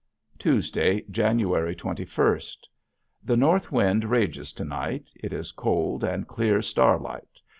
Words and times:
Tuesday, 0.39 1.01
January 1.11 1.75
twenty 1.75 2.05
first. 2.05 2.67
The 3.23 3.37
north 3.37 3.71
wind 3.71 4.05
rages 4.05 4.51
to 4.53 4.65
night. 4.65 5.11
It 5.13 5.31
is 5.31 5.51
cold 5.51 6.03
and 6.03 6.27
clear 6.27 6.63
starlight. 6.63 7.39